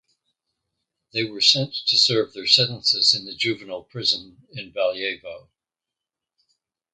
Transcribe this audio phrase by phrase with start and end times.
[1.13, 5.49] They were sent to serve their sentences in the Juvenile Prison in Valjevo.